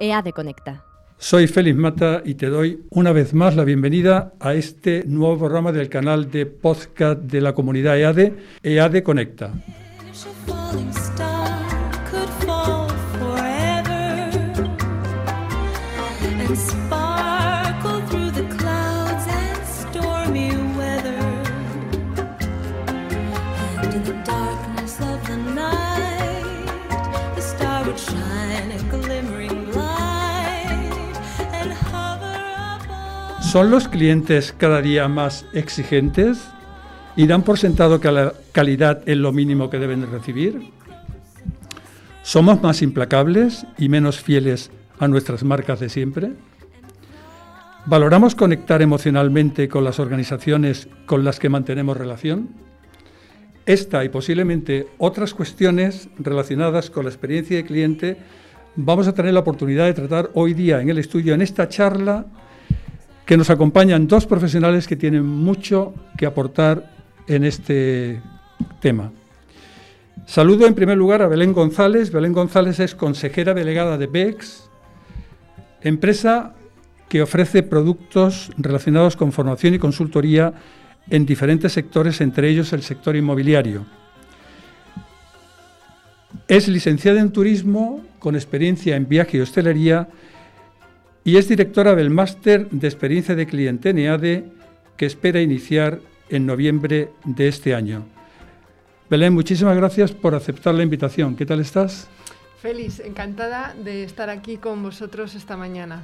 [0.00, 0.84] EADE Conecta.
[1.16, 5.72] Soy Félix Mata y te doy una vez más la bienvenida a este nuevo programa
[5.72, 9.52] del canal de podcast de la comunidad EADE, EADE Conecta.
[33.54, 36.44] ¿Son los clientes cada día más exigentes
[37.14, 40.72] y dan por sentado que la calidad es lo mínimo que deben recibir?
[42.24, 46.32] ¿Somos más implacables y menos fieles a nuestras marcas de siempre?
[47.86, 52.48] ¿Valoramos conectar emocionalmente con las organizaciones con las que mantenemos relación?
[53.66, 58.16] Esta y posiblemente otras cuestiones relacionadas con la experiencia de cliente
[58.74, 62.26] vamos a tener la oportunidad de tratar hoy día en el estudio, en esta charla
[63.26, 66.90] que nos acompañan dos profesionales que tienen mucho que aportar
[67.26, 68.20] en este
[68.80, 69.12] tema.
[70.26, 72.10] Saludo en primer lugar a Belén González.
[72.10, 74.70] Belén González es consejera delegada de BEX,
[75.82, 76.54] empresa
[77.08, 80.54] que ofrece productos relacionados con formación y consultoría
[81.10, 83.86] en diferentes sectores, entre ellos el sector inmobiliario.
[86.48, 90.08] Es licenciada en turismo con experiencia en viaje y hostelería
[91.24, 94.44] y es directora del Máster de Experiencia de Cliente en EADE
[94.98, 98.04] que espera iniciar en noviembre de este año.
[99.08, 101.34] Belén, muchísimas gracias por aceptar la invitación.
[101.34, 102.08] ¿Qué tal estás?
[102.60, 106.02] Feliz, encantada de estar aquí con vosotros esta mañana.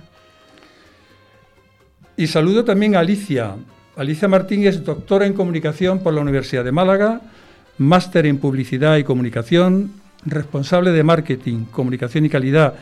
[2.16, 3.56] Y saludo también a Alicia.
[3.96, 7.20] Alicia Martín es doctora en comunicación por la Universidad de Málaga,
[7.78, 9.92] máster en publicidad y comunicación,
[10.24, 12.74] responsable de marketing, comunicación y calidad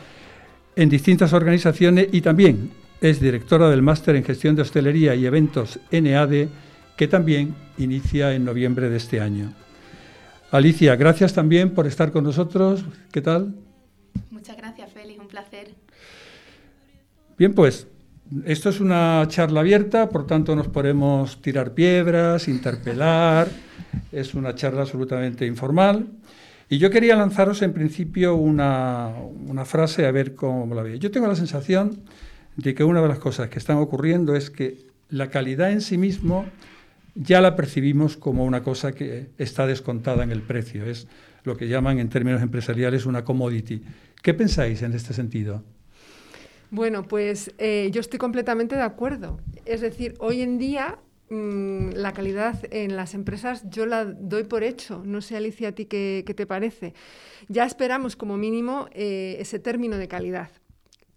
[0.79, 5.77] en distintas organizaciones y también es directora del máster en gestión de hostelería y eventos
[5.91, 6.47] NAD,
[6.95, 9.53] que también inicia en noviembre de este año.
[10.51, 12.85] Alicia, gracias también por estar con nosotros.
[13.11, 13.55] ¿Qué tal?
[14.31, 15.67] Muchas gracias, Félix, un placer.
[17.37, 17.85] Bien, pues
[18.45, 23.49] esto es una charla abierta, por tanto nos podemos tirar piedras, interpelar,
[24.13, 26.07] es una charla absolutamente informal.
[26.69, 29.15] Y yo quería lanzaros en principio una,
[29.65, 30.99] frase a ver cómo la veis.
[30.99, 32.03] Yo tengo la sensación
[32.57, 34.77] de que una de las cosas que están ocurriendo es que
[35.09, 36.45] la calidad en sí mismo
[37.15, 40.85] ya la percibimos como una cosa que está descontada en el precio.
[40.85, 41.07] Es
[41.43, 43.81] lo que llaman en términos empresariales una commodity.
[44.21, 45.63] ¿Qué pensáis en este sentido?
[46.69, 49.39] Bueno, pues eh, yo estoy completamente de acuerdo.
[49.65, 54.63] Es decir, hoy en día Mm, la calidad en las empresas yo la doy por
[54.63, 55.03] hecho.
[55.05, 56.93] No sé, Alicia, a ti qué, te parece.
[57.47, 60.49] Ya esperamos como mínimo eh, ese término de calidad.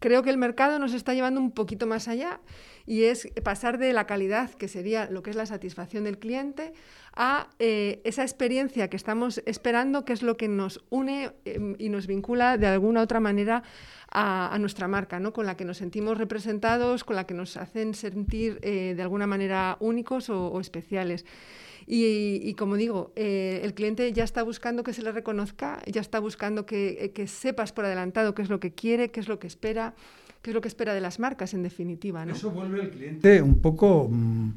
[0.00, 2.40] Creo que el mercado nos está llevando un poquito más allá
[2.86, 6.72] y es pasar de la calidad, que sería lo que es la satisfacción del cliente,
[7.14, 11.88] a eh, esa experiencia que estamos esperando, que es lo que nos une em, y
[11.88, 13.62] nos vincula de alguna otra manera
[14.14, 15.32] a, nuestra marca, ¿no?
[15.32, 19.26] con la que nos sentimos representados, con la que nos hacen sentir eh, de alguna
[19.26, 21.24] manera únicos o, especiales.
[21.84, 26.20] Y, como digo, eh, el cliente ya está buscando que se le reconozca, ya está
[26.20, 29.48] buscando que, que, sepas por adelantado qué es lo que quiere, qué es lo que
[29.48, 29.94] espera,
[30.42, 32.26] qué es lo que espera de las marcas, en definitiva.
[32.26, 32.34] ¿no?
[32.34, 34.50] Eso vuelve al cliente un poco mm,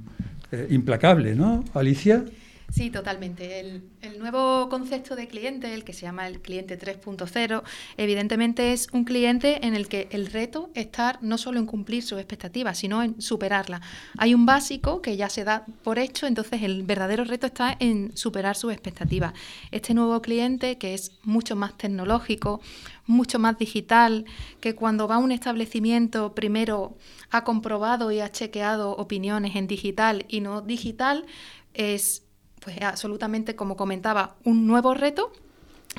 [0.52, 2.26] eh, implacable, ¿no, Alicia?
[2.72, 3.60] Sí, totalmente.
[3.60, 3.84] El,
[4.20, 7.64] nuevo concepto de cliente, el que se llama el cliente 3.0,
[7.98, 12.18] evidentemente es un cliente en el que el reto está no solo en cumplir sus
[12.18, 13.82] expectativas, sino en superarlas.
[14.18, 18.16] Hay un básico que ya se da por hecho, entonces el verdadero reto está en
[18.16, 19.34] superar sus expectativas.
[19.72, 22.62] Este nuevo cliente, que es mucho más tecnológico,
[23.08, 24.26] mucho más digital,
[24.60, 26.98] que cuando va a un establecimiento primero
[27.30, 31.26] ha comprobado y ha chequeado opiniones en digital y no digital,
[31.74, 32.24] es
[32.60, 35.32] pues absolutamente, como comentaba, un nuevo reto,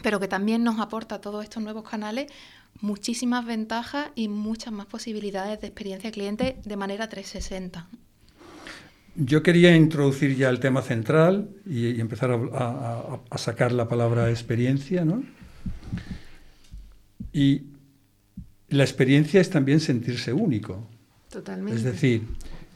[0.03, 2.27] pero que también nos aporta todos estos nuevos canales
[2.81, 7.88] muchísimas ventajas y muchas más posibilidades de experiencia cliente de manera 360.
[9.17, 15.23] Yo quería introducir ya el tema central y, empezar a, sacar la palabra experiencia, ¿no?
[17.37, 17.67] Y
[18.71, 20.88] la experiencia es también sentirse único.
[21.29, 21.77] Totalmente.
[21.77, 22.23] Es decir,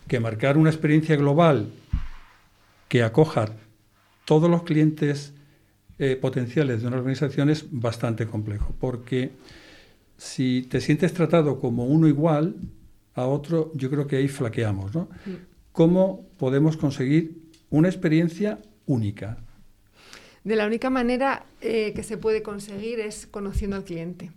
[0.06, 1.70] que marcar una experiencia global
[2.88, 3.46] que acoja
[4.26, 5.32] todos los clientes
[5.98, 9.30] eh, potenciales de una organización es bastante complejo, porque
[10.18, 12.56] si te sientes tratado como uno igual
[13.14, 14.94] a otro, yo creo que ahí flaqueamos.
[14.94, 15.08] ¿no?
[15.72, 17.34] ¿Cómo podemos conseguir
[17.70, 19.38] una experiencia única?
[20.44, 24.30] De la única manera eh, que se puede conseguir es conociendo al cliente.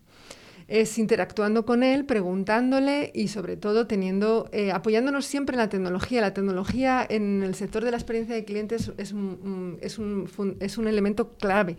[0.68, 6.21] Es interactuando con él, preguntándole y sobre todo teniendo, eh, apoyándonos siempre en la tecnología.
[6.21, 10.77] La tecnología en el sector de la experiencia de clientes es un, es un, es
[10.77, 11.77] un elemento clave.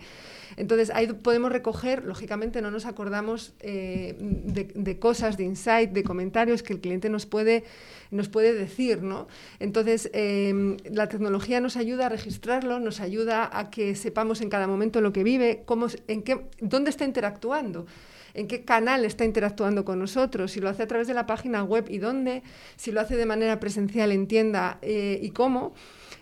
[0.56, 6.62] Entonces ahí podemos recoger, lógicamente no nos acordamos eh, de, cosas, de insight, de comentarios
[6.62, 7.64] que el cliente nos puede,
[8.10, 9.26] nos puede decir, ¿no?
[9.58, 14.66] Entonces em, la tecnología nos ayuda a registrarlo, nos ayuda a que sepamos en cada
[14.66, 17.87] momento lo que vive, cómo, en qué, dónde está interactuando
[18.34, 21.62] en qué canal está interactuando con nosotros, si lo hace a través de la página
[21.62, 22.42] web y dónde,
[22.76, 25.72] si lo hace de manera presencial en tienda eh, y cómo.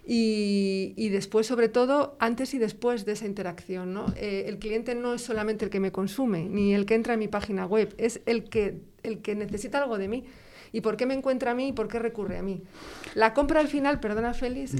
[0.04, 3.94] Y, después, sobre todo, antes y después de esa interacción.
[3.94, 4.06] ¿no?
[4.16, 7.20] Eh, el cliente no es solamente el que me consume, ni el que entra en
[7.20, 10.24] mi página web, es el que, el que necesita algo de mí.
[10.72, 12.62] ¿Y por qué me encuentra a mí y por qué recurre a mí?
[13.14, 14.74] La compra al final, perdona Félix,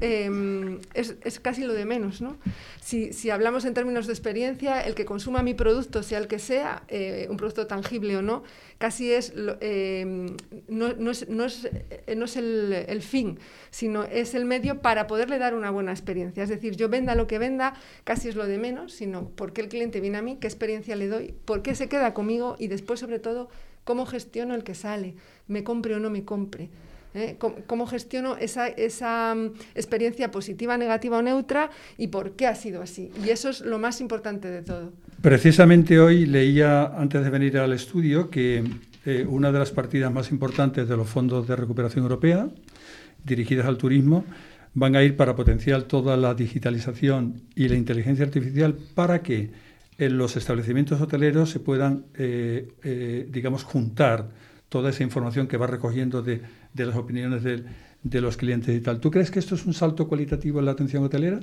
[0.00, 2.20] em, es, es, casi lo de menos.
[2.20, 2.36] ¿no?
[2.80, 6.38] Si, si, hablamos en términos de experiencia, el que consuma mi producto, sea el que
[6.38, 8.44] sea, eh, un producto tangible o no,
[8.78, 10.36] casi es, em,
[10.68, 13.40] no, no, es, no es, eh, no es el, el, fin,
[13.70, 16.44] sino es el medio para poderle dar una buena experiencia.
[16.44, 19.62] Es decir, yo venda lo que venda, casi es lo de menos, sino por qué
[19.62, 22.68] el cliente viene a mí, qué experiencia le doy, por qué se queda conmigo y
[22.68, 23.48] después, sobre todo,
[23.84, 25.14] ¿Cómo gestiono el que sale?
[25.46, 26.70] ¿Me compre o no me compre?
[27.14, 27.36] ¿Eh?
[27.38, 32.82] ¿Cómo, gestiono esa, esa mm, experiencia positiva, negativa o neutra y por qué ha sido
[32.82, 33.12] así?
[33.24, 34.92] Y eso es lo más importante de todo.
[35.22, 38.64] Precisamente hoy leía, antes de venir al estudio, que
[39.06, 42.48] eh, una de las partidas más importantes de los fondos de recuperación europea,
[43.24, 44.24] dirigidas al turismo,
[44.74, 49.50] van a ir para potenciar toda la digitalización y la inteligencia artificial para que
[49.98, 54.28] en los establecimientos hoteleros se puedan, eh, eh, digamos, juntar
[54.68, 56.42] toda esa información que va recogiendo de,
[56.74, 59.00] las opiniones de, los clientes y tal.
[59.00, 61.40] ¿Tú crees que esto es un salto cualitativo en la atención hotelera?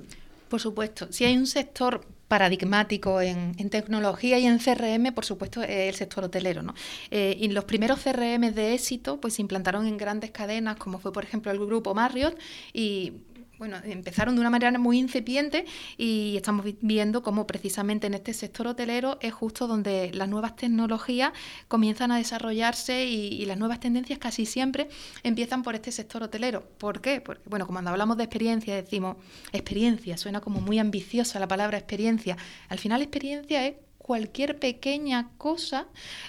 [0.50, 1.07] Por supuesto.
[1.12, 6.25] Si hay un sector paradigmático en, tecnología y en CRM, por supuesto, es el sector
[6.25, 6.62] hotelero.
[6.62, 6.74] ¿no?
[7.09, 11.13] Eh, y los primeros CRM de éxito pues, se implantaron en grandes cadenas, como fue,
[11.13, 12.38] por ejemplo, el grupo Marriott,
[12.74, 13.13] y
[13.62, 15.66] bueno, empezaron de una manera muy incipiente
[15.96, 21.31] y estamos viendo cómo precisamente en este sector hotelero es justo donde las nuevas tecnologías
[21.68, 24.90] comienzan a desarrollarse y, las nuevas tendencias casi siempre
[25.22, 26.63] empiezan por este sector hotelero.
[26.80, 27.22] ¿Por qué?
[27.22, 29.18] Porque, bueno, cuando hablamos de experiencia decimos
[29.52, 32.38] experiencia, suena como muy ambiciosa la palabra experiencia.
[32.68, 35.86] Al final experiencia es cualquier pequeña cosa,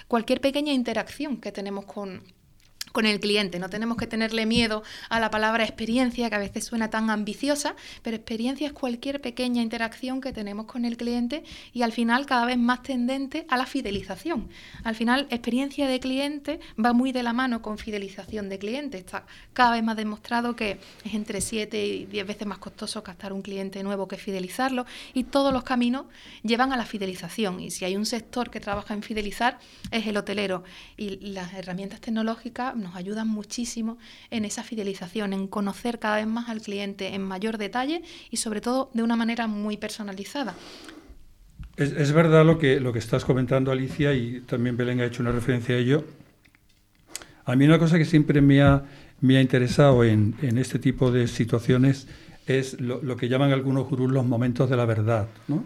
[0.07, 2.21] cualquier pequeña interacción que tenemos con
[2.93, 3.59] con el cliente.
[3.59, 7.75] No tenemos que tenerle miedo a la palabra experiencia, que a veces suena tan ambiciosa,
[8.01, 11.43] pero experiencia es cualquier pequeña interacción que tenemos con el cliente
[11.73, 14.47] y al final cada vez más tendente a la fidelización.
[14.85, 18.99] Al final, experiencia de cliente va muy de la mano con fidelización de cliente.
[18.99, 23.33] Está cada vez más demostrado que es entre 7 y 10 veces más costoso captar
[23.33, 26.05] un cliente nuevo que fidelizarlo y todos los caminos
[26.43, 27.59] llevan a la fidelización.
[27.59, 29.57] Y si hay un sector que trabaja en fidelizar,
[29.89, 30.63] es el hotelero.
[30.95, 33.97] Y las herramientas tecnológicas nos ayudan muchísimo
[34.29, 38.61] en esa fidelización, en conocer cada vez más al cliente en mayor detalle y sobre
[38.61, 40.55] todo de una manera muy personalizada.
[41.75, 45.31] Es, verdad lo que, lo que estás comentando, Alicia, y también Belén ha hecho una
[45.31, 46.05] referencia a ello.
[47.45, 48.83] A mí una cosa que siempre me ha,
[49.21, 52.07] me ha interesado en, en este tipo de situaciones
[52.45, 55.27] es lo, lo, que llaman algunos gurús los momentos de la verdad.
[55.47, 55.65] ¿no?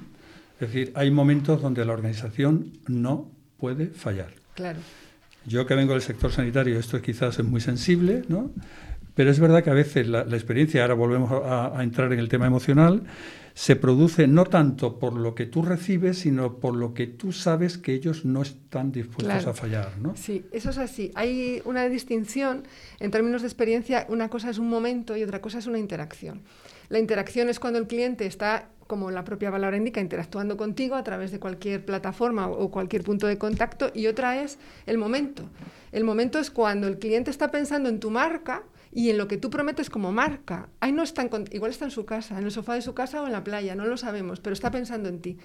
[0.60, 4.34] Es decir, hay momentos donde la organización no puede fallar.
[4.56, 4.80] Claro.
[5.48, 8.52] Yo que vengo del sector sanitario, esto quizás es muy sensible, ¿no?
[9.16, 12.46] Pero es verdad que a veces la, experiencia, ahora volvemos a, entrar en el tema
[12.46, 13.04] emocional,
[13.56, 17.80] se produce no tanto por lo que tú recibes, sino por lo que tú sabes
[17.80, 19.98] que ellos no están dispuestos a fallar.
[20.00, 20.16] ¿no?
[20.16, 21.12] Sí, eso es así.
[21.16, 22.64] Hay una distinción
[23.00, 26.42] en términos de experiencia, una cosa es un momento y otra cosa es una interacción.
[26.90, 31.04] La interacción es cuando el cliente está como la propia palabra indica, interactuando contigo a
[31.04, 35.44] través de cualquier plataforma o cualquier punto de contacto, y otra es el momento.
[35.92, 39.38] El momento es cuando el cliente está pensando en tu marca y en lo que
[39.38, 40.70] tú prometes como marca.
[40.80, 43.26] Ahí no está igual está en su casa, en el sofá de su casa o
[43.26, 45.38] en la playa, no lo sabemos, pero está pensando en ti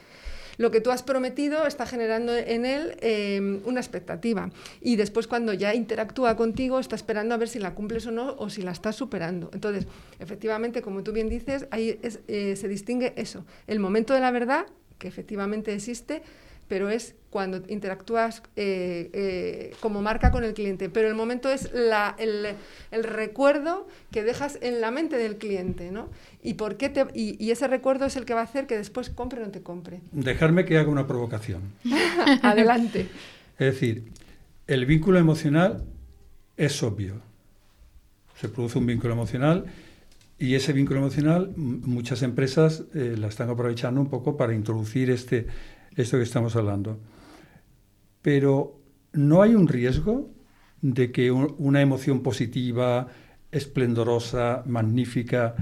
[0.59, 4.51] lo que tú has prometido está generando en él em, una expectativa.
[4.81, 8.35] Y después cuando ya interactúa contigo, está esperando a ver si la cumples o no
[8.39, 9.51] o si la estás superando.
[9.53, 9.87] Entonces,
[10.19, 14.67] efectivamente, como tú bien dices, ahí eh, se distingue eso, el momento de la verdad,
[14.99, 16.23] que efectivamente existe,
[16.69, 20.91] pero es cuando interactúas eh, eh, como marca con el cliente.
[20.91, 22.47] Pero el momento es la, el,
[22.91, 26.11] el, recuerdo que dejas en la mente del cliente, ¿no?
[26.43, 29.09] Y, por qué te, y, ese recuerdo es el que va a hacer que después
[29.09, 30.03] compre o no te compre.
[30.13, 31.63] Dejarme que haga una provocación.
[32.43, 33.09] Adelante.
[33.59, 34.13] Es decir,
[34.67, 35.87] el vínculo emocional
[36.59, 37.23] es obvio.
[38.39, 39.65] Se produce un vínculo emocional
[40.39, 45.47] y ese vínculo emocional muchas empresas eh, la están aprovechando un poco para introducir este
[45.97, 46.99] esto que estamos hablando.
[48.23, 48.81] Pero
[49.13, 50.31] ¿no hay un riesgo
[50.81, 53.09] de que una emoción positiva,
[53.51, 55.55] esplendorosa, magnífica,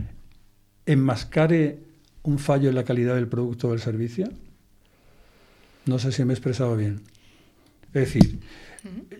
[0.86, 1.80] enmascare
[2.22, 4.28] un fallo en la calidad del producto o del servicio?
[5.86, 7.00] No sé si me he expresado bien.
[7.88, 8.38] Es decir,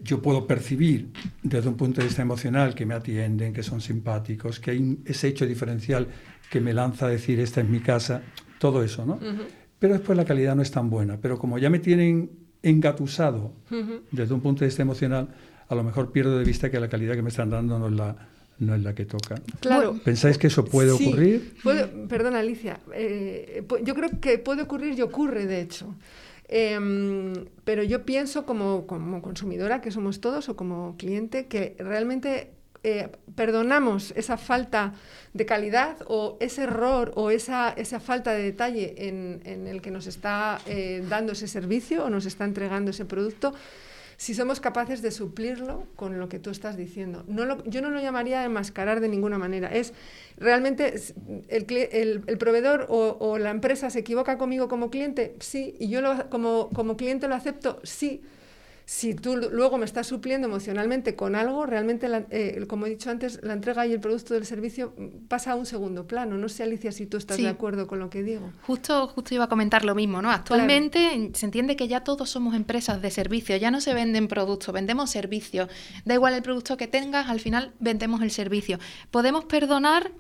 [0.02, 1.11] yo puedo percibir
[1.42, 5.28] desde un punto de vista emocional que me atienden, que son simpáticos, que hay ese
[5.28, 6.09] hecho diferencial
[6.50, 8.23] que me lanza a decir esta es mi casa,
[8.59, 9.18] todo eso, ¿no?
[9.78, 11.18] Pero después la calidad no es tan buena.
[11.20, 12.30] Pero como ya me tienen
[12.62, 13.52] engatusado
[14.11, 15.29] desde un punto de vista emocional,
[15.69, 17.93] a lo mejor pierdo de vista que la calidad que me están dando no es
[17.93, 18.17] la,
[18.59, 19.37] no es la que toca.
[19.61, 19.99] Claro.
[20.05, 21.55] ¿Pensáis que eso puede ocurrir?
[22.09, 22.81] perdona, Alicia.
[22.93, 25.95] Eh, yo creo que puede ocurrir y ocurre, de hecho.
[26.52, 27.33] Em,
[27.64, 32.50] pero yo pienso como, como, consumidora, que somos todos, o como cliente, que realmente
[32.82, 34.94] eh, perdonamos esa falta
[35.34, 39.90] de calidad o ese error o esa, esa falta de detalle en, en el que
[39.90, 43.52] nos está eh, dando ese servicio o nos está entregando ese producto
[44.16, 47.25] si somos capaces de suplirlo con lo que tú estás diciendo.
[47.26, 49.68] No yo no lo llamaría enmascarar de ninguna manera.
[49.68, 49.94] Es
[50.37, 50.94] realmente
[51.49, 56.02] el, el, proveedor o, o, la empresa se equivoca conmigo como cliente, sí, y yo
[56.02, 58.22] lo, como, como cliente lo acepto, sí
[58.90, 63.38] si tú luego me estás supliendo emocionalmente con algo, realmente, eh, como he dicho antes,
[63.40, 64.92] la entrega y el producto del servicio
[65.28, 66.37] pasa a un segundo plano.
[66.37, 68.50] No sé, Alicia, si tú estás de acuerdo con lo que digo.
[68.66, 70.32] Justo, justo iba a comentar lo mismo, ¿no?
[70.32, 74.75] Actualmente se entiende que ya todos somos empresas de servicio, ya no se venden productos,
[74.75, 75.68] vendemos servicios.
[76.04, 78.80] Da igual el producto que tengas, al final vendemos el servicio.
[79.12, 80.11] Podemos perdonar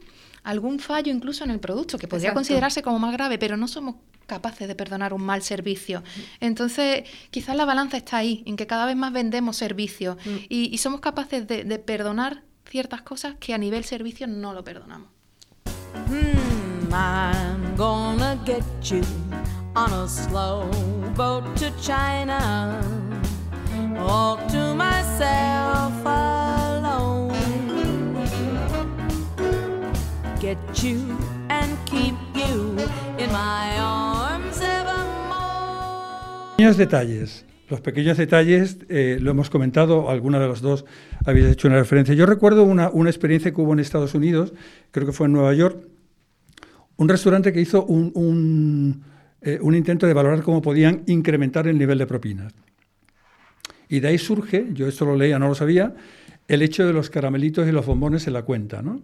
[0.44, 3.96] algún fallo incluso en el producto, que podría considerarse como más grave, pero no somos
[4.30, 6.04] capaces de perdonar un mal servicio.
[6.38, 10.36] Entonces, quizás la balanza está ahí, en que cada vez más vendemos servicios mm.
[10.48, 15.08] y, somos capaces de, perdonar ciertas cosas que a nivel servicio no lo perdonamos.
[16.06, 19.02] Hmm, I'm gonna get you
[19.74, 20.70] on a slow
[21.16, 22.80] boat to China.
[24.06, 27.34] Walk to myself alone.
[30.38, 31.18] Get you
[31.48, 32.78] and keep you
[33.18, 34.09] in my arms.
[36.60, 37.46] Pequeños detalles.
[37.70, 40.84] Los pequeños detalles, eh, lo hemos comentado, alguna de los dos
[41.24, 42.14] habéis hecho una referencia.
[42.14, 44.52] Yo recuerdo una, experiencia que hubo en Estados Unidos,
[44.90, 45.88] creo que fue en Nueva York,
[46.98, 49.02] un restaurante que hizo un,
[49.40, 52.52] eh, un intento de valorar cómo podían incrementar el nivel de propinas.
[53.88, 55.94] Y de ahí surge, yo esto lo leía, no lo sabía,
[56.46, 58.82] el hecho de los caramelitos y los bombones en la cuenta.
[58.82, 59.00] ¿no?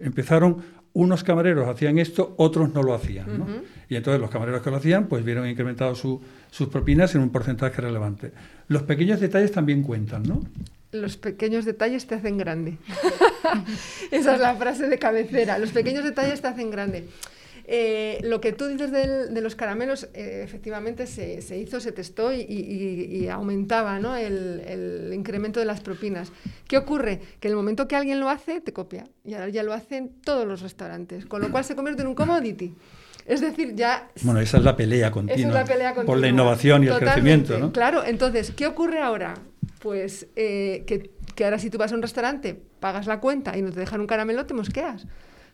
[0.00, 0.62] Empezaron
[0.92, 3.38] unos camareros hacían esto, otros no lo hacían.
[3.38, 3.46] ¿no?
[3.88, 7.80] Y entonces los camareros que lo hacían, pues vieron incrementado sus propinas en un porcentaje
[7.80, 8.32] relevante.
[8.68, 10.42] Los pequeños detalles también cuentan, ¿no?
[10.90, 12.78] Los pequeños detalles te hacen grande.
[14.10, 15.58] Esa es la frase de cabecera.
[15.58, 17.06] Los pequeños detalles te hacen grande.
[17.70, 23.28] Eh, lo que tú dices de los caramelos, eh, efectivamente se, hizo, se testó y,
[23.30, 24.16] aumentaba ¿no?
[24.16, 26.32] el, incremento de las propinas.
[26.66, 27.20] ¿Qué ocurre?
[27.40, 29.04] Que en el momento que alguien lo hace, te copia.
[29.22, 32.14] Y ahora ya lo hacen todos los restaurantes, con lo cual se convierte en un
[32.14, 32.74] commodity.
[33.26, 34.08] Es decir, ya...
[34.22, 35.62] Bueno, esa es la pelea continua,
[36.06, 37.58] por la innovación y el crecimiento.
[37.58, 37.70] ¿no?
[37.72, 39.34] Claro, entonces, ¿qué ocurre ahora?
[39.80, 43.60] Pues eh, que, que ahora si tú vas a un restaurante, pagas la cuenta y
[43.60, 45.06] no te dejan un caramelo, te mosqueas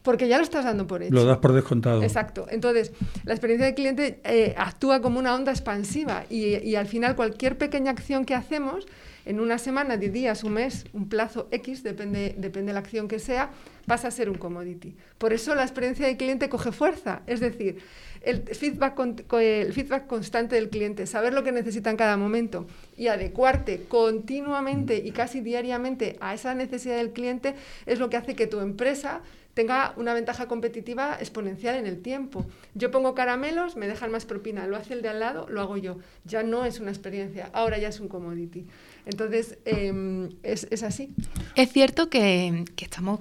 [0.05, 1.15] porque ya lo estás dando por hecho.
[1.15, 2.03] Lo das por descontado.
[2.03, 2.47] Exacto.
[2.51, 2.93] Entonces,
[3.25, 7.91] la experiencia del cliente eh, actúa como una onda expansiva y, al final cualquier pequeña
[7.91, 8.87] acción que hacemos,
[9.25, 13.09] en una semana, 10 días, un mes, un plazo X, depende, depende de la acción
[13.09, 13.51] que sea,
[13.87, 14.95] pasa a ser un commodity.
[15.17, 17.23] Por eso la experiencia del cliente coge fuerza.
[17.27, 17.79] Es decir,
[18.21, 18.99] el feedback,
[19.33, 22.67] el feedback constante del cliente, saber lo que necesita en cada momento
[22.99, 27.55] y adecuarte continuamente y casi diariamente a esa necesidad del cliente
[27.87, 29.23] es lo que hace que tu empresa
[29.55, 32.45] tenga una ventaja competitiva exponencial en el tiempo.
[32.75, 35.77] Yo pongo caramelos, me dejan más propina, lo hace el de al lado, lo hago
[35.77, 35.99] yo.
[36.25, 38.67] Ya no es una experiencia, ahora ya es un commodity.
[39.07, 41.11] Entonces, em, es, así.
[41.55, 43.21] Es cierto que, estamos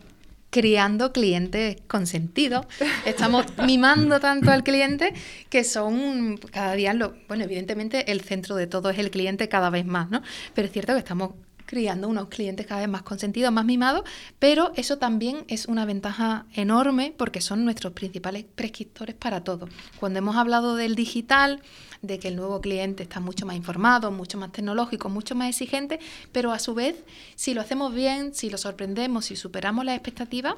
[0.49, 2.65] criando clientes con sentido.
[3.05, 5.13] Estamos mimando tanto al cliente
[5.49, 9.71] que son cada día lo, bueno, evidentemente el centro de todo es el cliente cada
[9.71, 10.21] vez más, ¿no?
[10.53, 11.31] Pero es cierto que estamos
[11.65, 14.03] criando unos clientes cada vez más consentidos, más mimados,
[14.39, 19.67] pero eso también es una ventaja enorme porque son nuestros principales prescriptores para todo.
[19.99, 21.61] Cuando hemos hablado del digital,
[22.01, 25.99] de que el nuevo cliente está mucho más informado, mucho más tecnológico, mucho más exigente,
[26.31, 26.97] pero a su vez,
[27.35, 30.55] si lo hacemos bien, si lo sorprendemos, si superamos las expectativas,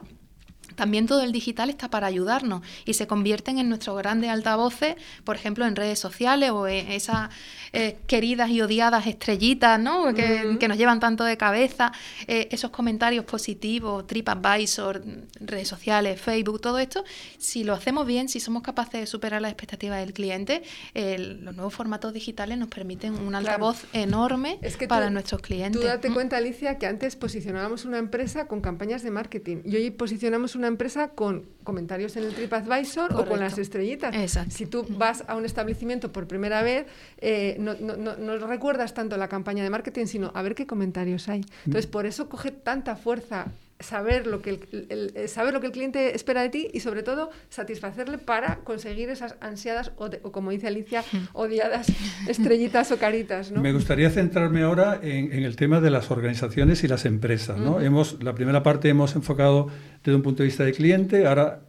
[0.76, 5.36] también todo el digital está para ayudarnos y se convierten en nuestros grandes altavoces, por
[5.36, 7.30] ejemplo, en redes sociales o en esas
[7.74, 10.14] eh, queridas y odiadas estrellitas, ¿no?
[10.14, 11.92] Que, nos llevan tanto de cabeza,
[12.28, 15.04] eh, esos comentarios positivos, TripAdvisor,
[15.40, 17.04] redes sociales, Facebook, todo esto,
[17.38, 20.64] si lo hacemos bien, si somos capaces de superar las expectativas del cliente,
[20.96, 25.80] los nuevos formatos digitales nos permiten un altavoz enorme para nuestros clientes.
[25.80, 29.92] Tú date cuenta, Alicia, que antes posicionábamos una empresa con campañas de marketing y hoy
[29.92, 34.16] posicionamos una empresa con comentarios en el TripAdvisor o con las estrellitas.
[34.50, 36.86] Si tú vas a un establecimiento por primera vez,
[37.18, 41.28] eh, no, no, no, recuerdas tanto la campaña de marketing, sino a ver qué comentarios
[41.28, 41.44] hay.
[41.66, 43.48] Entonces, por eso coge tanta fuerza
[43.80, 47.30] saber lo que el, saber lo que el cliente espera de ti y sobre todo
[47.50, 51.04] satisfacerle para conseguir esas ansiadas o, como dice Alicia
[51.34, 51.88] odiadas
[52.28, 57.04] estrellitas o caritas me gustaría centrarme ahora en, el tema de las organizaciones y las
[57.04, 57.82] empresas ¿no?
[57.82, 59.68] hemos la primera parte hemos enfocado
[60.04, 61.60] desde un punto de vista de cliente ahora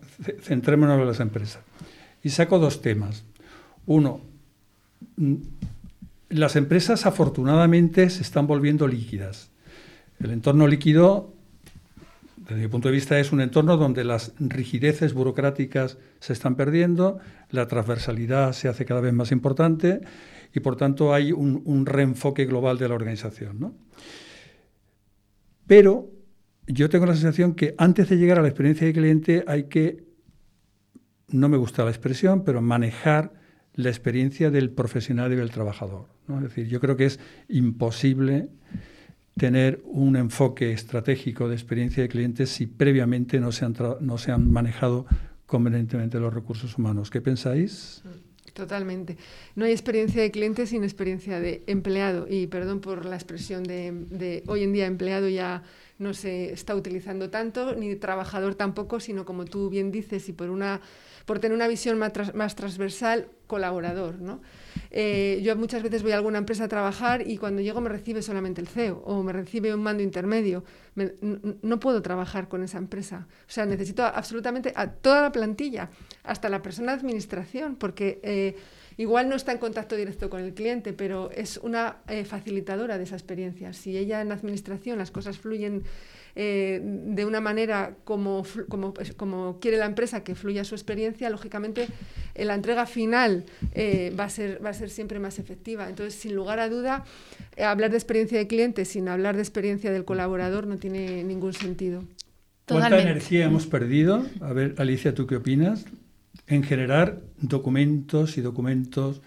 [0.42, 1.62] centrémonos en las empresas.
[2.22, 3.24] Y saco dos temas.
[3.86, 4.20] Uno
[5.16, 5.34] mm,
[6.30, 9.50] las empresas afortunadamente se están volviendo líquidas.
[10.18, 11.34] El entorno líquido
[12.48, 17.18] desde mi punto de vista, es un entorno donde las rigideces burocráticas se están perdiendo,
[17.50, 20.00] la transversalidad se hace cada vez más importante
[20.54, 23.74] y, por tanto, hay un, reenfoque global de la organización.
[25.66, 26.08] Pero
[26.68, 30.04] yo tengo la sensación que antes de llegar a la experiencia de cliente hay que,
[31.28, 33.32] no me gusta la expresión, pero manejar
[33.74, 36.06] la experiencia del profesional y del trabajador.
[36.28, 38.50] Es decir, yo creo que es imposible
[39.38, 44.32] tener un enfoque estratégico de experiencia de clientes si previamente no se han, no se
[44.32, 45.06] han manejado
[45.44, 47.10] convenientemente los recursos humanos.
[47.10, 48.02] ¿Qué pensáis?
[48.54, 49.18] Totalmente.
[49.54, 52.26] No hay experiencia de cliente sin experiencia de empleado.
[52.28, 55.62] Y perdón por la expresión de, de hoy en día empleado ya
[55.98, 60.50] no se está utilizando tanto, ni trabajador tampoco, sino como tú bien dices, y por,
[60.50, 60.80] una,
[61.26, 64.20] por tener una visión más, transversal, colaborador.
[64.20, 64.40] ¿no?
[64.90, 68.22] Eh, yo muchas veces voy a alguna empresa a trabajar y cuando llego me recibe
[68.22, 70.64] solamente el CEO o me recibe un mando intermedio.
[70.94, 73.26] no puedo trabajar con esa empresa.
[73.40, 75.90] O sea, necesito absolutamente a toda la plantilla,
[76.22, 78.56] hasta la persona de administración, porque eh,
[78.96, 83.04] igual no está en contacto directo con el cliente, pero es una eh, facilitadora de
[83.04, 83.72] esa experiencia.
[83.72, 85.82] Si ella en administración las cosas fluyen
[86.38, 91.30] eh, de una manera como, como, pues, como, quiere la empresa que fluya su experiencia,
[91.30, 91.88] lógicamente
[92.34, 95.88] eh, la entrega final eh, va, a ser, va a ser siempre más efectiva.
[95.88, 97.06] Entonces, sin lugar a duda,
[97.58, 102.04] hablar de experiencia de cliente sin hablar de experiencia del colaborador no tiene ningún sentido.
[102.66, 104.26] ¿Cuánta energía hemos perdido?
[104.42, 105.86] A ver, Alicia, ¿tú qué opinas?
[106.48, 109.22] En generar documentos y documentos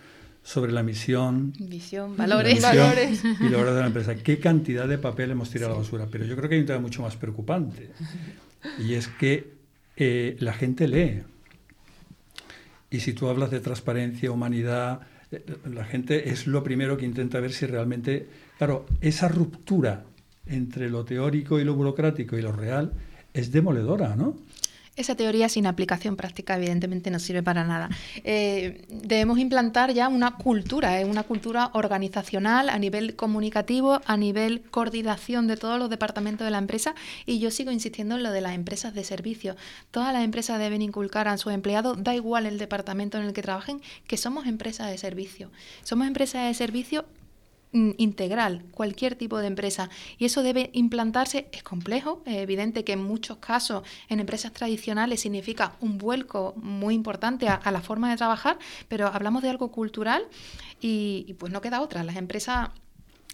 [0.50, 2.60] sobre la misión, Visión, valores.
[2.60, 3.24] valores.
[3.24, 4.16] y los de la empresa.
[4.16, 6.08] ¿Qué cantidad de papel hemos tirado a la basura?
[6.10, 7.92] Pero yo creo que hay un tema mucho más preocupante
[8.80, 9.54] y es que
[9.96, 11.22] eh, la gente lee.
[12.90, 17.40] Y si tú hablas de transparencia, humanidad, eh, la gente es lo primero que intenta
[17.40, 20.04] ver si realmente, claro, esa ruptura
[20.48, 22.94] entre lo teórico y lo burocrático y lo real
[23.36, 24.36] es demoledora, ¿no?
[25.00, 27.88] Esa teoría sin aplicación práctica evidentemente no sirve para nada.
[28.26, 34.60] Eh, debemos implantar ya una cultura, eh, una cultura organizacional a nivel comunicativo, a nivel
[34.60, 38.42] coordinación de todos los departamentos de la empresa y yo sigo insistiendo en lo de
[38.42, 39.56] las empresas de servicio.
[39.90, 43.42] Todas las empresas deben inculcar a sus empleados, da igual el departamento en el que
[43.42, 45.50] trabajen, que somos empresas de servicio.
[45.84, 47.06] Somos empresas de servicio
[47.72, 49.90] integral, cualquier tipo de empresa.
[50.18, 55.22] Y eso debe implantarse, es complejo, es evidente que en muchos casos en empresas tradicionales
[55.22, 60.28] significa un vuelco muy importante a, la forma de trabajar, pero hablamos de algo cultural
[60.82, 62.04] y pues no queda otra.
[62.04, 62.70] Las empresas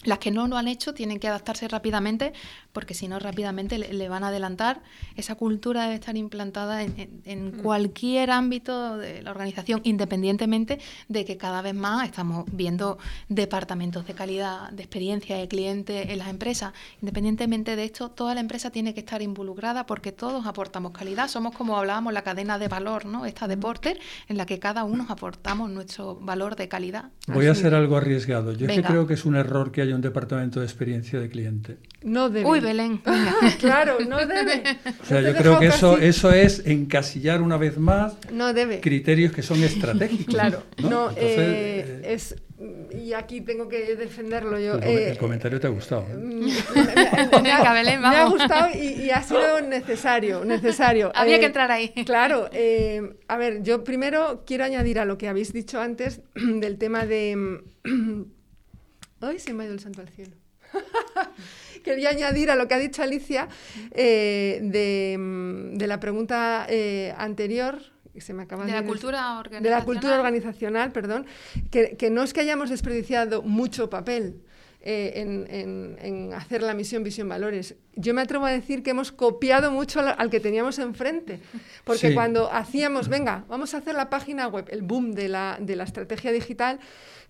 [0.05, 2.33] las que no lo han hecho tienen que adaptarse rápidamente
[2.75, 4.81] porque si no rápidamente le, van a adelantar.
[5.15, 7.61] Esa cultura debe estar implantada en, mm.
[7.63, 12.97] cualquier ámbito de la organización, independientemente de que cada vez más estamos viendo
[13.29, 16.73] departamentos de calidad, de experiencia de cliente en las empresas.
[17.01, 21.29] Independientemente de esto, toda la empresa tiene que estar involucrada porque todos aportamos calidad.
[21.29, 23.25] Somos como hablábamos la cadena de valor, ¿no?
[23.25, 23.59] Esta de mm.
[23.61, 27.05] Porter, en la que cada uno aportamos nuestro valor de calidad.
[27.27, 28.51] Voy a hacer algo arriesgado.
[28.51, 31.77] Yo creo que es un error que haya un departamento de experiencia de cliente.
[32.03, 32.47] No debe.
[32.47, 33.01] Uy, Belén.
[33.60, 34.63] claro, no debe.
[35.01, 38.79] O sea, yo creo que eso, eso es encasillar una vez más no debe.
[38.81, 40.34] criterios que son estratégicos.
[40.34, 42.36] Claro, no, eh, eh, es
[42.91, 44.75] y aquí tengo que defenderlo yo.
[44.75, 46.05] El, eh, comentario te ha gustado.
[46.08, 51.12] Me, ha gustado y, ha sido necesario, necesario.
[51.15, 51.89] Había que entrar ahí.
[52.05, 52.49] Claro.
[53.27, 57.65] a ver, yo primero quiero añadir a lo que habéis dicho antes del tema de
[59.25, 60.35] Hoy se me ha ido el santo al cielo.
[61.83, 63.47] quería añadir a lo que ha dicho Alicia
[63.91, 64.59] eh,
[65.17, 67.79] mm, de, la pregunta eh, anterior.
[68.17, 69.63] Se me acaba de, la cultura organizacional.
[69.63, 71.25] De la cultura organizacional, perdón.
[71.69, 74.41] Que, que no es que hayamos desperdiciado mucho papel,
[74.88, 77.73] eh, en, hacer la misión, visión, valores.
[77.95, 81.39] Yo me atrevo a decir que hemos copiado mucho al, que teníamos enfrente,
[81.83, 85.75] porque cuando hacíamos, venga, vamos a hacer la página web, el boom de la, de
[85.75, 86.79] la estrategia digital,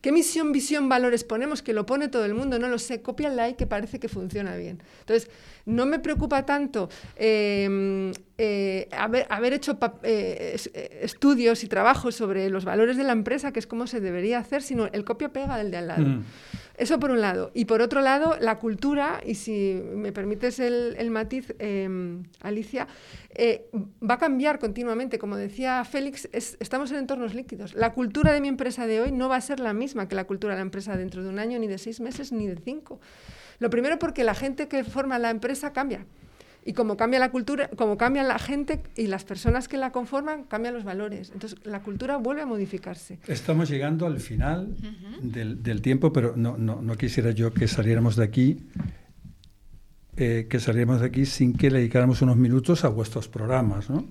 [0.05, 1.63] ¿Qué misión, visión, valores ponemos?
[1.63, 4.55] Que lo pone todo el mundo, no lo sé, cópiala y que parece que funciona
[4.55, 4.83] bien.
[4.99, 5.31] Entonces,
[5.65, 10.59] no me preocupa tanto em, eh, haber, hecho eh,
[11.01, 14.61] estudios y trabajos sobre los valores de la empresa, que es como se debería hacer,
[14.61, 16.05] sino el copia-pega del de al lado.
[16.05, 16.23] Mm.
[16.77, 17.51] Eso por un lado.
[17.53, 22.87] Y por otro lado, la cultura, y si me permites el, matiz, em, Alicia,
[23.29, 23.69] eh,
[24.07, 25.17] va a cambiar continuamente.
[25.17, 27.75] Como decía Félix, estamos en entornos líquidos.
[27.75, 30.25] La cultura de mi empresa de hoy no va a ser la misma que la
[30.25, 32.99] cultura de la empresa dentro de un año, ni de seis meses, ni de cinco.
[33.59, 36.05] Lo primero porque la gente que forma la empresa cambia.
[36.67, 40.45] Y como cambia la cultura, como cambia la gente y las personas que la conforman,
[40.45, 41.29] cambian los valores.
[41.31, 43.19] Entonces, la cultura vuelve a modificarse.
[43.27, 44.75] Estamos llegando al final
[45.21, 48.63] del, tiempo, pero no, no, quisiera yo que saliéramos de aquí,
[50.17, 53.91] eh, que saliéramos de aquí sin que le dedicáramos unos minutos a vuestros programas.
[53.91, 54.03] ¿no?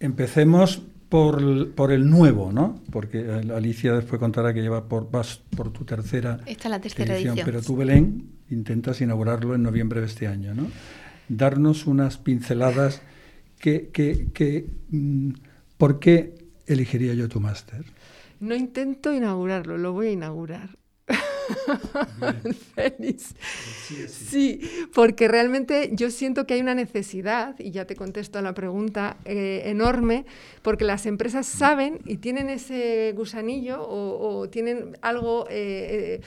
[0.00, 2.80] Empecemos por, por, el nuevo, ¿no?
[2.90, 7.14] Porque Alicia después contará que lleva por, vas por tu tercera, Esta es la tercera
[7.14, 10.66] edición, Pero tú, Belén, intentas inaugurarlo en noviembre de este año, ¿no?
[11.30, 13.00] Darnos unas pinceladas
[13.58, 15.30] que, que, mm,
[15.78, 16.34] ¿por qué
[16.66, 17.84] elegiría yo tu máster?
[18.40, 20.70] No intento inaugurarlo, lo voy a inaugurar.
[22.74, 23.34] Feliz.
[24.08, 24.60] Sí,
[24.94, 29.16] porque realmente yo siento que hay una necesidad, y ya te contesto a la pregunta,
[29.24, 30.26] eh, enorme,
[30.62, 36.20] porque las empresas saben y tienen ese gusanillo o, tienen algo eh, eh,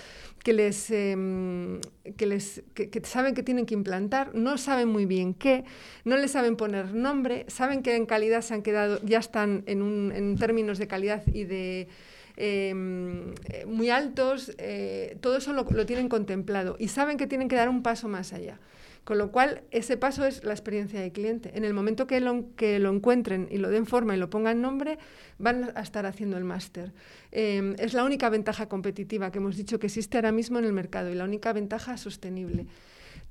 [0.44, 1.80] que les, em,
[2.18, 5.64] que, les que, saben que tienen que implantar, no saben muy bien qué,
[6.04, 9.82] no les saben poner nombre, saben que en calidad se han quedado, ya están en,
[9.82, 11.88] un, en términos de calidad y de
[12.36, 13.34] em,
[13.66, 17.70] muy altos, eh, todo eso lo, lo tienen contemplado y saben que tienen que dar
[17.70, 18.60] un paso más allá.
[19.04, 21.52] Con lo cual, ese paso es la experiencia de cliente.
[21.56, 24.62] En el momento que lo, que lo encuentren y lo den forma y lo pongan
[24.62, 24.98] nombre,
[25.38, 26.94] van a estar haciendo el máster.
[27.32, 30.72] Em, es la única ventaja competitiva que hemos dicho que existe ahora mismo en el
[30.72, 32.66] mercado y la única ventaja sostenible.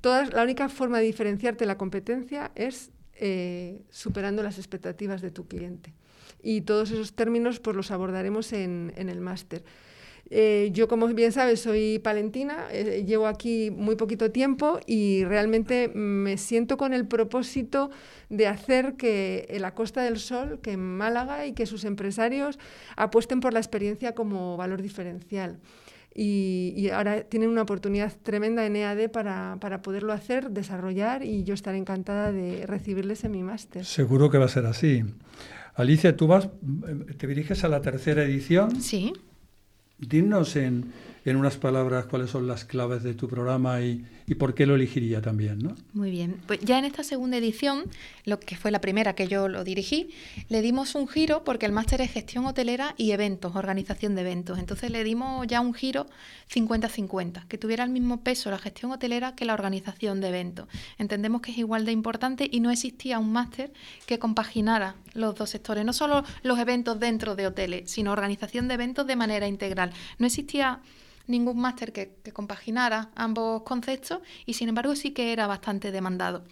[0.02, 5.46] Todas, la única forma de diferenciarte la competencia es eh, superando las expectativas de tu
[5.46, 5.94] cliente.
[6.42, 9.64] Y todos esos términos pues, los abordaremos en el máster.
[10.34, 15.88] Eh, yo, como bien sabes, soy palentina, eh, llevo aquí muy poquito tiempo y realmente
[15.88, 17.90] me siento con el propósito
[18.30, 22.58] de hacer que la Costa del Sol, que en Málaga y que sus empresarios
[22.96, 25.58] apuesten por la experiencia como valor diferencial.
[26.14, 31.52] Y, ahora tienen una oportunidad tremenda en EAD para, para, poderlo hacer, desarrollar y yo
[31.52, 33.84] estaré encantada de recibirles en mi máster.
[33.84, 35.04] Seguro que va a ser así.
[35.74, 36.48] Alicia, tú vas,
[37.18, 38.80] te diriges a la tercera edición.
[38.80, 39.12] Sí.
[40.06, 40.92] Dinos en,
[41.24, 44.74] en unas palabras cuáles son las claves de tu programa y, y, por qué lo
[44.74, 45.58] elegiría también.
[45.58, 45.74] ¿no?
[45.92, 46.40] Muy bien.
[46.46, 47.85] Pues ya en esta segunda edición,
[48.24, 50.11] lo que fue la primera que yo lo dirigí,
[50.48, 54.58] le dimos un giro porque el máster es gestión hotelera y eventos, organización de eventos.
[54.58, 56.06] Entonces le dimos ya un giro
[56.52, 60.68] 50-50, que tuviera el mismo peso la gestión hotelera que la organización de eventos.
[60.98, 63.72] Entendemos que es igual de importante y no existía un máster
[64.06, 68.74] que compaginara los dos sectores, no solo los eventos dentro de hoteles, sino organización de
[68.74, 69.92] eventos de manera integral.
[70.18, 70.80] No existía
[71.26, 76.44] ningún máster que, compaginara ambos conceptos y sin embargo sí que era bastante demandado.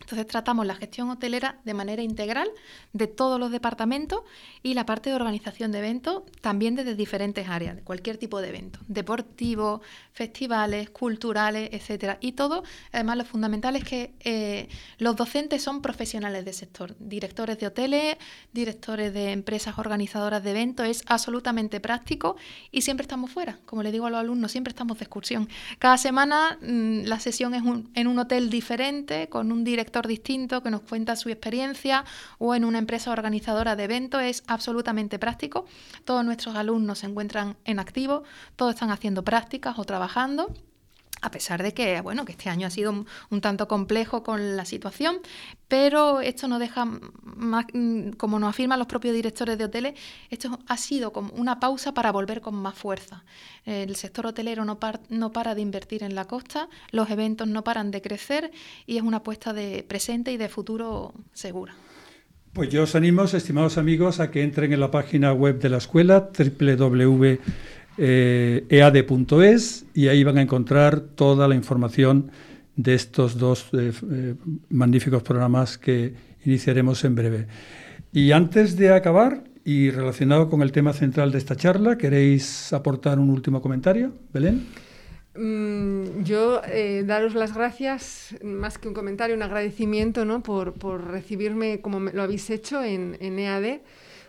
[0.00, 2.48] Entonces tratamos la gestión hotelera de manera integral
[2.92, 4.22] de todos los departamentos
[4.62, 8.48] y la parte de organización de eventos también desde diferentes áreas, de cualquier tipo de
[8.48, 12.18] evento, deportivos, festivales, culturales, etcétera.
[12.20, 14.68] Y todo, además lo fundamental es que eh,
[14.98, 18.16] los docentes son profesionales del sector, directores de hoteles,
[18.52, 22.36] directores de empresas organizadoras de eventos, es absolutamente práctico
[22.70, 25.48] y siempre estamos fuera, como le digo a los alumnos, siempre estamos de excursión.
[25.78, 27.62] Cada semana mm, la sesión es
[27.94, 32.04] en un hotel diferente, con un director distinto que nos cuenta su experiencia
[32.38, 34.22] o en una empresa organizadora de eventos.
[34.22, 35.66] Es absolutamente práctico.
[36.04, 38.24] Todos nuestros alumnos se encuentran en activo,
[38.56, 40.09] todos están haciendo prácticas o trabajando
[41.22, 44.64] a pesar de que, bueno, que este año ha sido un, tanto complejo con la
[44.64, 45.18] situación,
[45.68, 46.86] pero esto no deja
[47.22, 49.94] más, mm, como nos afirman los propios directores de hoteles,
[50.30, 53.24] esto ha sido como una pausa para volver con más fuerza.
[53.64, 54.78] El sector hotelero no,
[55.10, 58.50] no para de invertir en la costa, los eventos no paran de crecer
[58.86, 61.74] y es una apuesta de presente y de futuro segura.
[62.52, 65.76] Pues yo os animo, estimados amigos, a que entren en la página web de la
[65.76, 67.38] escuela www
[67.98, 68.66] eh,
[69.94, 72.30] y ahí van a encontrar toda la información
[72.76, 74.34] de estos dos eh, eh,
[74.70, 77.46] magníficos programas que iniciaremos en breve.
[78.12, 83.18] Y antes de acabar, y relacionado con el tema central de esta charla, ¿queréis aportar
[83.18, 84.66] un último comentario, Belén?
[85.36, 86.60] Mm, yo
[87.04, 90.42] daros las gracias, más que un comentario, un agradecimiento ¿no?
[90.42, 93.80] por, por recibirme como lo habéis hecho en, en EAD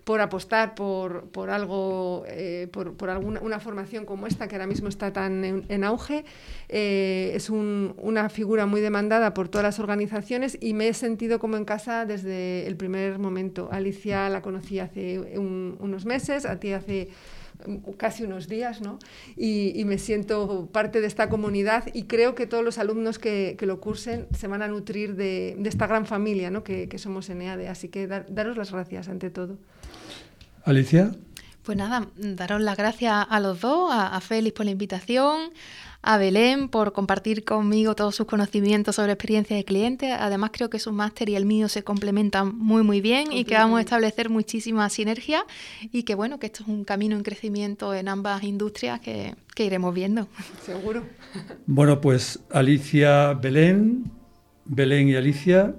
[0.04, 4.68] por apostar por, por algo, eh, por, por, alguna una formación como esta, que ahora
[4.68, 6.26] mismo está tan en, auge.
[6.70, 11.40] Eh, es un, una figura muy demandada por todas las organizaciones y me he sentido
[11.40, 13.70] como en casa desde el primer momento.
[13.72, 17.10] Alicia la conocí hace unos meses, a ti hace
[17.98, 19.00] casi unos días, ¿no?
[19.36, 23.56] Y, y, me siento parte de esta comunidad y creo que todos los alumnos que,
[23.58, 26.64] que lo cursen se van a nutrir de, de esta gran familia ¿no?
[26.64, 27.68] que, que, somos en EADE.
[27.68, 29.58] Así que daros las gracias ante todo.
[30.66, 31.12] Alicia.
[31.64, 35.52] Pues nada, daros las gracias a los dos, a, a Félix por la invitación,
[36.02, 40.12] a Belén por compartir conmigo todos sus conocimientos sobre experiencia de cliente.
[40.12, 43.54] Además, creo que su máster y el mío se complementan muy, muy bien y que
[43.54, 45.46] vamos a establecer muchísima sinergia
[45.92, 49.66] y que, bueno, que esto es un camino en crecimiento en ambas industrias que, que
[49.66, 50.28] iremos viendo.
[50.66, 51.04] Seguro.
[51.68, 54.12] Bueno, pues Alicia, Belén,
[54.66, 55.76] Belén y Alicia,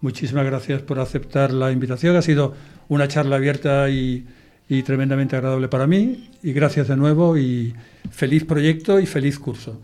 [0.00, 2.16] muchísimas gracias por aceptar la invitación.
[2.16, 2.54] Ha sido
[2.90, 4.26] una charla abierta y,
[4.68, 6.28] y tremendamente agradable para mí.
[6.42, 7.74] Y gracias de nuevo y
[8.10, 9.80] feliz proyecto y feliz curso.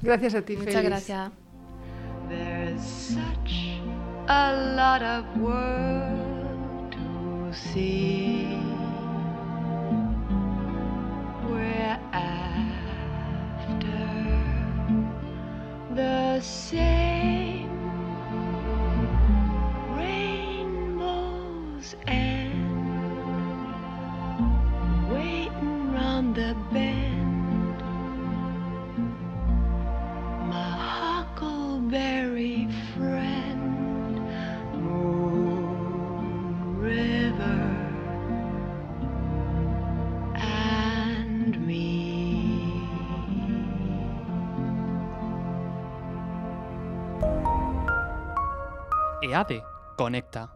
[0.00, 0.56] Gracias a ti.
[0.56, 0.88] Muchas feliz.
[0.88, 1.32] gracias.
[2.28, 3.80] There's such
[4.28, 8.45] a lot of world to see.
[49.36, 49.62] EADE
[49.98, 50.55] Conecta.